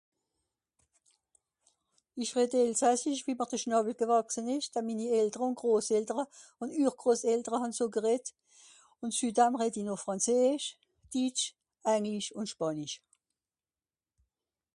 Ìch 2.23 2.31
redde 2.37 2.59
elsassisch, 2.67 3.21
wie 3.27 3.35
mr 3.39 3.47
de 3.51 3.57
Schnàwwel 3.63 3.97
gwàchse-n-ìsch, 4.01 4.69
dann 4.73 4.85
minni 4.87 5.07
Eltere 5.19 5.43
ùn 5.49 5.57
Groseltere 5.61 6.23
ùn 6.61 6.73
Ührgroseltere 6.83 7.57
hàn 7.63 7.73
so 7.79 7.85
gereddt, 7.95 8.27
ùn(...) 9.03 9.11
redd 9.61 9.79
i 9.81 9.83
noch 9.89 10.03
frànzeesch, 10.03 10.67
ditsch 11.11 11.47
anglisch 11.93 12.29
ùn 12.39 12.47
spànisch. 12.51 12.97